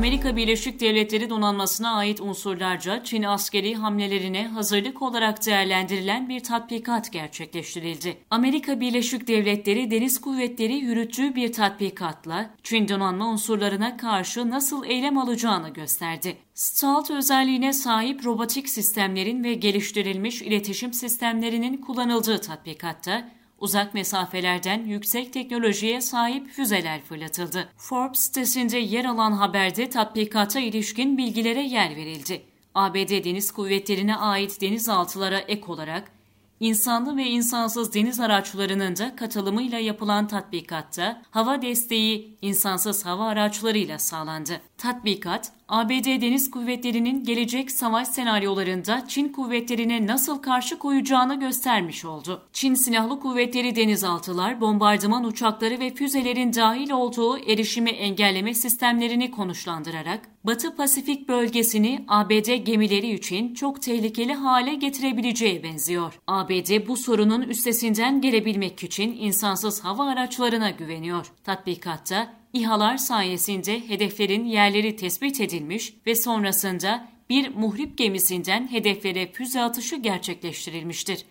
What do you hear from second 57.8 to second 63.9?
engelleme sistemlerini konuşlandırarak Batı Pasifik bölgesini ABD gemileri için çok